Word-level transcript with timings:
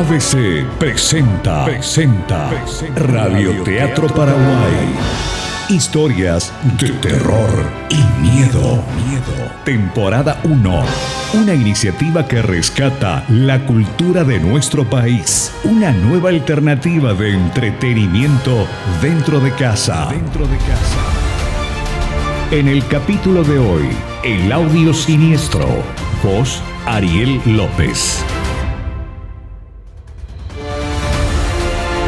ABC 0.00 0.64
presenta, 0.78 1.66
presenta, 1.66 2.50
Radio 2.96 3.62
Teatro 3.62 4.06
Paraguay. 4.06 4.96
Historias 5.68 6.50
de 6.78 6.88
terror 6.88 7.50
y 7.90 8.22
miedo. 8.22 8.82
Temporada 9.62 10.40
1. 10.44 10.84
Una 11.34 11.52
iniciativa 11.52 12.26
que 12.26 12.40
rescata 12.40 13.26
la 13.28 13.66
cultura 13.66 14.24
de 14.24 14.40
nuestro 14.40 14.88
país. 14.88 15.52
Una 15.64 15.92
nueva 15.92 16.30
alternativa 16.30 17.12
de 17.12 17.34
entretenimiento 17.34 18.66
dentro 19.02 19.38
de 19.38 19.52
casa. 19.52 20.08
Dentro 20.10 20.46
de 20.46 20.56
casa. 20.56 21.02
En 22.52 22.68
el 22.68 22.86
capítulo 22.86 23.44
de 23.44 23.58
hoy, 23.58 23.90
el 24.24 24.50
audio 24.50 24.94
siniestro. 24.94 25.68
Voz 26.22 26.62
Ariel 26.86 27.38
López. 27.44 28.24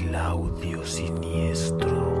el 0.00 0.14
audio 0.14 0.84
siniestro. 0.84 2.20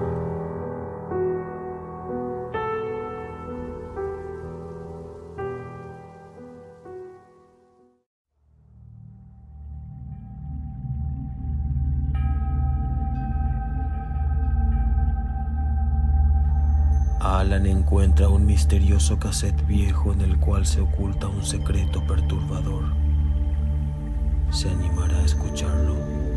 Alan 17.20 17.66
encuentra 17.66 18.28
un 18.28 18.44
misterioso 18.44 19.18
cassette 19.18 19.66
viejo 19.66 20.12
en 20.12 20.20
el 20.20 20.38
cual 20.38 20.66
se 20.66 20.80
oculta 20.80 21.28
un 21.28 21.44
secreto 21.44 22.04
perturbador. 22.06 22.84
¿Se 24.50 24.68
animará 24.68 25.18
a 25.18 25.24
escucharlo? 25.24 26.29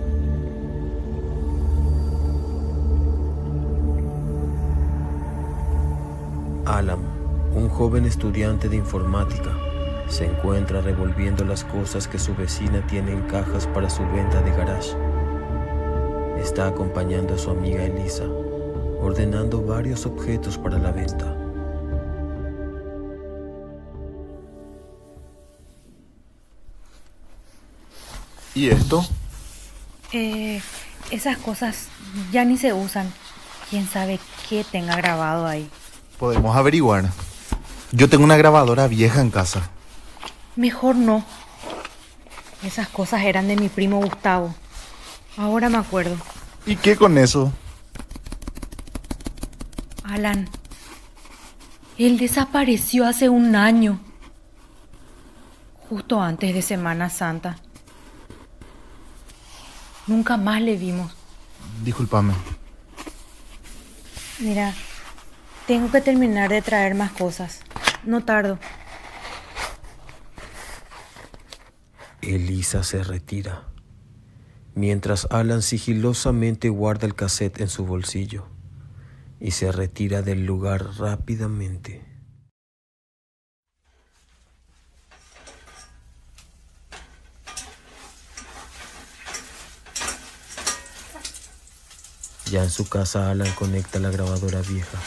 Alan, 6.66 7.00
un 7.54 7.68
joven 7.68 8.06
estudiante 8.06 8.70
de 8.70 8.78
informática, 8.78 9.52
se 10.08 10.26
encuentra 10.26 10.80
revolviendo 10.80 11.44
las 11.44 11.66
cosas 11.66 12.08
que 12.08 12.18
su 12.18 12.34
vecina 12.36 12.86
tiene 12.88 13.12
en 13.12 13.22
cajas 13.24 13.68
para 13.68 13.90
su 13.90 14.02
venta 14.12 14.42
de 14.42 14.52
garage. 14.52 14.96
Está 16.40 16.68
acompañando 16.68 17.36
a 17.36 17.38
su 17.38 17.50
amiga 17.50 17.84
Elisa, 17.84 18.24
ordenando 19.02 19.62
varios 19.62 20.06
objetos 20.06 20.58
para 20.58 20.78
la 20.78 20.92
venta. 20.92 21.36
¿Y 28.56 28.70
esto? 28.70 29.06
Eh, 30.14 30.62
esas 31.12 31.38
cosas 31.40 31.88
ya 32.32 32.46
ni 32.46 32.58
se 32.58 32.72
usan. 32.72 33.12
Quién 33.70 33.86
sabe 33.86 34.20
qué 34.48 34.64
tenga 34.64 34.96
grabado 34.96 35.46
ahí. 35.46 35.70
Podemos 36.18 36.56
averiguar. 36.56 37.10
Yo 37.92 38.10
tengo 38.10 38.24
una 38.24 38.38
grabadora 38.38 38.88
vieja 38.88 39.22
en 39.22 39.30
casa. 39.30 39.70
Mejor 40.56 40.96
no. 40.96 41.24
Esas 42.64 42.88
cosas 42.88 43.24
eran 43.24 43.48
de 43.48 43.56
mi 43.56 43.70
primo 43.70 43.98
Gustavo. 43.98 44.56
Ahora 45.38 45.70
me 45.70 45.78
acuerdo. 45.78 46.16
¿Y 46.66 46.76
qué 46.76 46.96
con 46.96 47.18
eso? 47.18 47.52
Alan. 50.04 50.48
Él 51.98 52.18
desapareció 52.18 53.06
hace 53.06 53.30
un 53.30 53.56
año. 53.56 54.00
Justo 55.90 56.22
antes 56.22 56.54
de 56.54 56.62
Semana 56.62 57.10
Santa. 57.10 57.58
Nunca 60.08 60.38
más 60.38 60.62
le 60.62 60.76
vimos. 60.76 61.14
Discúlpame. 61.84 62.34
Mira, 64.40 64.74
tengo 65.68 65.92
que 65.92 66.02
terminar 66.02 66.50
de 66.50 66.62
traer 66.62 66.96
más 66.96 67.12
cosas. 67.12 67.62
No 68.04 68.24
tardo. 68.24 68.60
Elisa 72.22 72.84
se 72.84 73.04
retira, 73.04 73.68
mientras 74.76 75.28
Alan 75.30 75.62
sigilosamente 75.62 76.70
guarda 76.70 77.06
el 77.06 77.16
cassette 77.16 77.60
en 77.62 77.68
su 77.68 77.86
bolsillo 77.86 78.48
y 79.40 79.52
se 79.52 79.72
retira 79.72 80.22
del 80.22 80.46
lugar 80.46 80.86
rápidamente. 80.98 82.06
Ya 92.50 92.64
en 92.64 92.70
su 92.70 92.88
casa 92.88 93.32
Alan 93.32 93.52
conecta 93.56 94.00
la 94.00 94.12
grabadora 94.12 94.62
vieja 94.62 95.00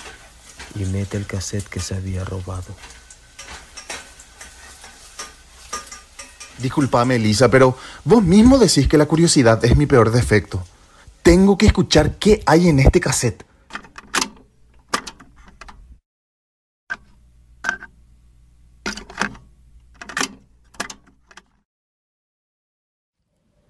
y 0.78 0.84
mete 0.84 1.16
el 1.16 1.26
cassette 1.26 1.68
que 1.68 1.80
se 1.80 1.94
había 1.94 2.24
robado. 2.24 2.74
Discúlpame, 6.58 7.16
Elisa, 7.16 7.50
pero 7.50 7.76
vos 8.04 8.22
mismo 8.22 8.58
decís 8.58 8.88
que 8.88 8.96
la 8.96 9.06
curiosidad 9.06 9.62
es 9.64 9.76
mi 9.76 9.86
peor 9.86 10.10
defecto. 10.10 10.64
Tengo 11.22 11.58
que 11.58 11.66
escuchar 11.66 12.16
qué 12.18 12.42
hay 12.46 12.68
en 12.68 12.78
este 12.78 13.00
cassette. 13.00 13.44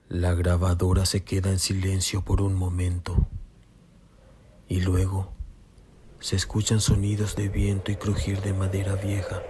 La 0.09 0.35
grabadora 0.35 1.05
se 1.05 1.25
queda 1.25 1.51
en 1.51 1.59
silencio 1.59 2.23
por 2.23 2.41
un 2.41 2.55
momento 2.55 3.27
y 4.69 4.81
luego 4.81 5.36
se 6.27 6.35
escuchan 6.35 6.81
sonidos 6.81 7.37
de 7.37 7.49
viento 7.49 7.93
y 7.93 7.95
crujir 7.95 8.41
de 8.41 8.53
madera 8.53 8.97
vieja, 8.97 9.41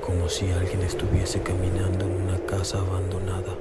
como 0.00 0.30
si 0.30 0.50
alguien 0.50 0.80
estuviese 0.80 1.42
caminando 1.42 2.06
en 2.06 2.12
una 2.12 2.38
casa 2.46 2.78
abandonada. 2.78 3.58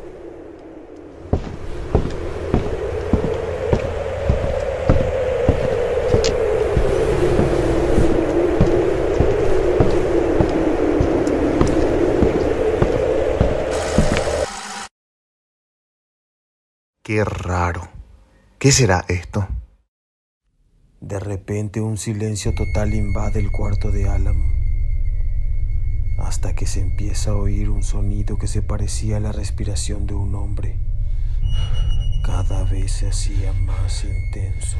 Qué 17.04 17.26
raro. 17.26 17.90
¿Qué 18.58 18.72
será 18.72 19.04
esto? 19.10 19.50
De 21.02 21.18
repente 21.18 21.80
un 21.80 21.98
silencio 21.98 22.54
total 22.54 22.94
invade 22.94 23.40
el 23.40 23.52
cuarto 23.52 23.90
de 23.90 24.10
Alan, 24.10 24.36
hasta 26.18 26.54
que 26.54 26.68
se 26.68 26.82
empieza 26.82 27.32
a 27.32 27.36
oír 27.36 27.70
un 27.70 27.84
sonido 27.84 28.38
que 28.38 28.48
se 28.48 28.62
parecía 28.62 29.16
a 29.18 29.20
la 29.22 29.32
respiración 29.32 30.08
de 30.08 30.14
un 30.14 30.36
hombre. 30.36 30.76
Cada 32.26 32.66
vez 32.66 32.92
se 32.92 33.08
hacía 33.08 33.54
más 33.54 34.04
intenso. 34.04 34.78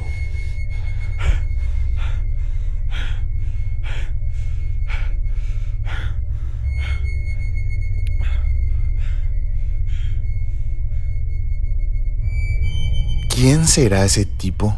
¿Quién 13.34 13.66
será 13.66 14.04
ese 14.04 14.26
tipo? 14.26 14.76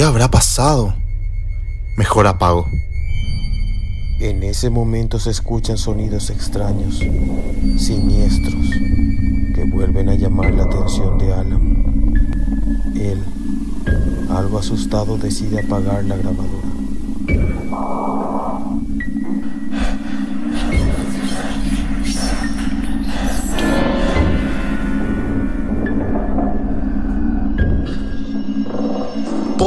¿Qué 0.00 0.06
habrá 0.06 0.30
pasado? 0.30 0.94
Mejor 1.98 2.26
apago. 2.26 2.66
En 4.18 4.42
ese 4.42 4.70
momento 4.70 5.18
se 5.18 5.28
escuchan 5.28 5.76
sonidos 5.76 6.30
extraños, 6.30 7.00
siniestros, 7.76 8.70
que 9.54 9.62
vuelven 9.70 10.08
a 10.08 10.14
llamar 10.14 10.54
la 10.54 10.62
atención 10.62 11.18
de 11.18 11.34
Alan. 11.34 12.14
Él, 12.98 13.22
algo 14.30 14.58
asustado, 14.58 15.18
decide 15.18 15.60
apagar 15.60 16.02
la 16.04 16.16
grabadora. 16.16 16.70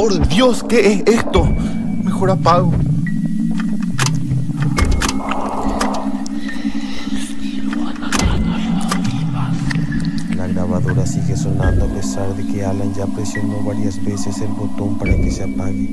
Por 0.04 0.28
Dios, 0.28 0.62
¿qué 0.68 0.92
es 0.92 1.02
esto? 1.06 1.48
Mejor 2.02 2.30
apago. 2.32 2.74
La 10.36 10.46
grabadora 10.46 11.06
sigue 11.06 11.34
sonando 11.34 11.86
a 11.86 11.88
pesar 11.88 12.36
de 12.36 12.46
que 12.52 12.66
Alan 12.66 12.92
ya 12.92 13.06
presionó 13.06 13.62
varias 13.64 14.04
veces 14.04 14.42
el 14.42 14.48
botón 14.48 14.98
para 14.98 15.16
que 15.16 15.30
se 15.30 15.44
apague. 15.44 15.88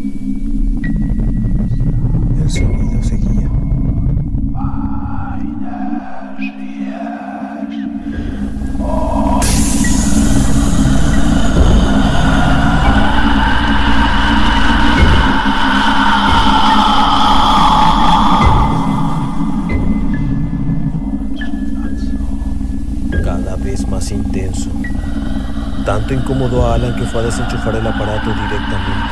Tanto 26.12 26.24
incomodó 26.24 26.68
a 26.68 26.74
Alan 26.76 26.94
que 26.94 27.06
fue 27.06 27.22
a 27.22 27.26
desenchufar 27.26 27.74
el 27.74 27.88
aparato 27.88 28.34
directamente. 28.34 29.12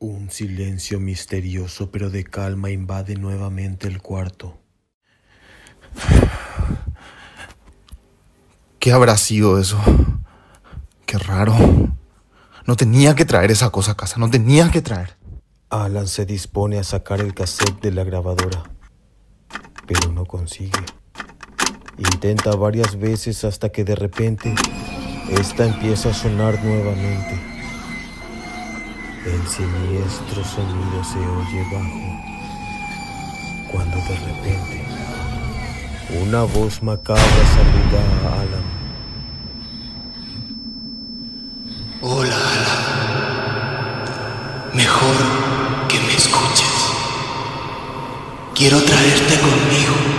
Un 0.00 0.30
silencio 0.30 1.00
misterioso 1.00 1.90
pero 1.90 2.10
de 2.10 2.24
calma 2.24 2.70
invade 2.70 3.16
nuevamente 3.16 3.88
el 3.88 4.02
cuarto. 4.02 4.58
¿Qué 8.78 8.92
habrá 8.92 9.16
sido 9.16 9.58
eso? 9.58 9.80
Qué 11.06 11.16
raro. 11.16 11.56
No 12.66 12.76
tenía 12.76 13.14
que 13.14 13.24
traer 13.24 13.50
esa 13.50 13.70
cosa 13.70 13.92
a 13.92 13.96
casa, 13.96 14.18
no 14.18 14.28
tenía 14.28 14.70
que 14.70 14.82
traer. 14.82 15.16
Alan 15.70 16.06
se 16.06 16.26
dispone 16.26 16.78
a 16.78 16.84
sacar 16.84 17.22
el 17.22 17.32
cassette 17.32 17.80
de 17.80 17.92
la 17.92 18.04
grabadora, 18.04 18.64
pero 19.86 20.12
no 20.12 20.26
consigue. 20.26 20.97
Intenta 21.98 22.54
varias 22.54 22.96
veces 22.96 23.42
hasta 23.44 23.70
que 23.70 23.82
de 23.82 23.96
repente 23.96 24.54
esta 25.30 25.66
empieza 25.66 26.10
a 26.10 26.14
sonar 26.14 26.62
nuevamente. 26.62 27.40
El 29.26 29.44
siniestro 29.48 30.44
sonido 30.44 31.02
se 31.02 31.18
oye 31.18 31.64
bajo, 31.72 32.00
cuando 33.72 33.96
de 33.96 34.16
repente 34.16 34.86
una 36.22 36.44
voz 36.44 36.82
macabra 36.84 37.22
saluda 37.24 38.00
a 38.24 38.42
Alan. 38.42 38.62
Hola, 42.00 42.36
Alan. 42.36 42.78
Mejor 44.72 45.16
que 45.88 45.98
me 45.98 46.14
escuches. 46.14 46.92
Quiero 48.54 48.80
traerte 48.84 49.40
conmigo. 49.40 50.17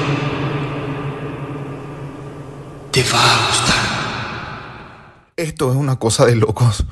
Te 2.92 3.04
va 3.04 3.22
a 3.22 3.48
gustar. 3.48 3.76
Esto 5.38 5.70
es 5.70 5.76
una 5.78 5.98
cosa 5.98 6.26
de 6.26 6.36
locos. 6.36 6.84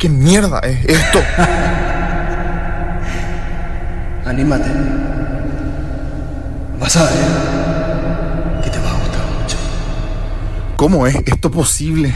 ¿Qué 0.00 0.08
mierda 0.08 0.58
es 0.58 0.84
esto? 0.86 1.18
Anímate. 4.26 4.70
Vas 6.80 6.96
a 6.96 7.04
ver 7.04 7.12
que 8.64 8.70
te 8.70 8.78
va 8.80 8.90
a 8.90 8.94
gustar 8.94 9.24
mucho. 9.40 9.56
¿Cómo 10.76 11.06
es 11.06 11.14
esto 11.26 11.48
posible? 11.48 12.12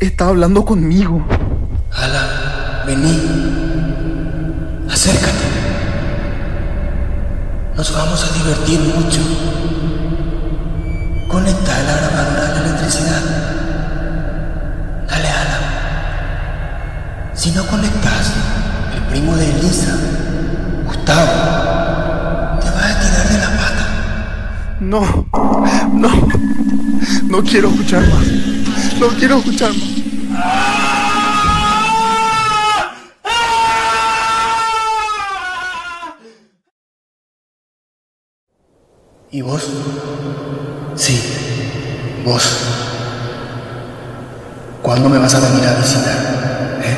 Está 0.00 0.26
hablando 0.26 0.64
conmigo. 0.64 1.24
Alan, 1.92 2.86
vení. 2.86 3.22
Acércate. 4.90 5.46
Nos 7.76 7.94
vamos 7.94 8.24
a 8.24 8.32
divertir 8.36 8.80
mucho. 8.80 9.20
Conecta 11.38 11.70
la 11.84 11.94
grabadora 11.98 12.46
a 12.46 12.50
la 12.50 12.58
electricidad. 12.66 13.22
Dale, 15.06 15.28
Alan. 15.28 15.64
Si 17.32 17.52
no 17.52 17.64
conectas, 17.64 18.32
el 18.92 19.02
primo 19.02 19.36
de 19.36 19.48
Elisa, 19.48 19.96
Gustavo, 20.84 22.58
te 22.58 22.70
va 22.70 22.88
a 22.88 22.98
tirar 22.98 23.28
de 23.28 23.38
la 23.38 23.50
pata. 23.56 23.86
No, 24.80 25.28
no, 25.92 26.10
no 27.28 27.42
quiero 27.44 27.68
escuchar 27.68 28.02
más. 28.08 28.26
No 28.98 29.06
quiero 29.16 29.38
escuchar 29.38 29.70
más. 29.70 29.98
¿Y 39.30 39.42
vos? 39.42 39.62
Sí, 40.98 41.22
vos. 42.24 42.42
¿Cuándo 44.82 45.08
me 45.08 45.18
vas 45.18 45.32
a 45.32 45.38
venir 45.38 45.64
a 45.68 45.74
visitar? 45.74 46.80
¿Eh? 46.82 46.96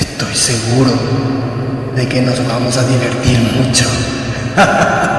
Estoy 0.00 0.34
seguro 0.34 0.92
de 1.94 2.08
que 2.08 2.22
nos 2.22 2.46
vamos 2.48 2.78
a 2.78 2.86
divertir 2.86 3.38
mucho. 3.38 3.84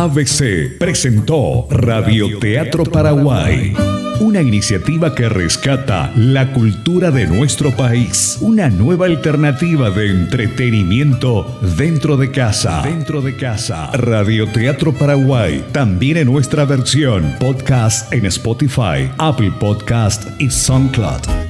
ABC 0.00 0.78
presentó 0.78 1.66
Radioteatro 1.68 2.84
Paraguay, 2.84 3.74
una 4.20 4.40
iniciativa 4.40 5.14
que 5.14 5.28
rescata 5.28 6.10
la 6.16 6.54
cultura 6.54 7.10
de 7.10 7.26
nuestro 7.26 7.70
país, 7.72 8.38
una 8.40 8.70
nueva 8.70 9.04
alternativa 9.04 9.90
de 9.90 10.08
entretenimiento 10.08 11.60
dentro 11.76 12.16
de 12.16 12.30
casa. 12.30 12.80
Dentro 12.82 13.20
de 13.20 13.36
casa. 13.36 13.90
Radioteatro 13.92 14.94
Paraguay, 14.94 15.66
también 15.70 16.16
en 16.16 16.32
nuestra 16.32 16.64
versión 16.64 17.34
podcast 17.38 18.10
en 18.10 18.24
Spotify, 18.24 19.10
Apple 19.18 19.52
Podcast 19.60 20.40
y 20.40 20.48
SoundCloud. 20.48 21.49